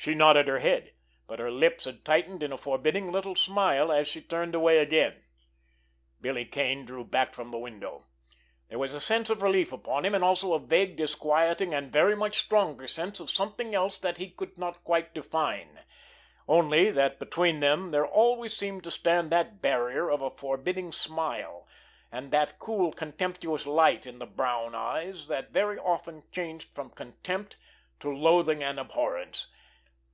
She 0.00 0.14
nodded 0.14 0.46
her 0.48 0.60
head, 0.60 0.94
but 1.26 1.40
her 1.40 1.50
lips 1.50 1.84
had 1.84 2.02
tightened 2.04 2.42
in 2.42 2.52
a 2.52 2.56
forbidding 2.56 3.10
little 3.10 3.34
smile 3.34 3.90
as 3.92 4.06
she 4.08 4.22
turned 4.22 4.54
away 4.54 4.78
again, 4.78 5.24
Billy 6.20 6.44
Kane 6.46 6.84
drew 6.86 7.04
back 7.04 7.34
from 7.34 7.50
the 7.50 7.58
window. 7.58 8.04
There 8.68 8.78
was 8.78 8.94
a 8.94 9.00
sense 9.02 9.28
of 9.28 9.42
relief 9.42 9.70
upon 9.72 10.04
him; 10.06 10.12
but 10.12 10.22
also 10.22 10.54
a 10.54 10.60
vague, 10.60 10.96
disquieting, 10.96 11.74
and 11.74 11.92
very 11.92 12.14
much 12.16 12.38
stronger 12.38 12.86
sense 12.86 13.18
of 13.20 13.28
something 13.28 13.74
else 13.74 13.98
that 13.98 14.16
he 14.18 14.30
could 14.30 14.56
not 14.56 14.82
quite 14.84 15.14
define; 15.14 15.80
only 16.46 16.90
that 16.92 17.18
between 17.18 17.58
them 17.60 17.90
there 17.90 18.06
always 18.06 18.56
seemed 18.56 18.84
to 18.84 18.90
stand 18.92 19.30
that 19.32 19.60
barrier 19.60 20.08
of 20.08 20.22
a 20.22 20.30
forbidding 20.30 20.90
smile, 20.92 21.66
and 22.12 22.30
that 22.30 22.58
cool, 22.60 22.92
contemptuous 22.92 23.66
light 23.66 24.06
in 24.06 24.20
the 24.20 24.26
brown 24.26 24.74
eyes 24.76 25.26
that 25.28 25.50
very 25.52 25.76
often 25.78 26.22
changed 26.32 26.68
from 26.74 26.88
contempt 26.88 27.56
to 28.00 28.10
loathing 28.16 28.62
and 28.62 28.78
abhorrence. 28.80 29.48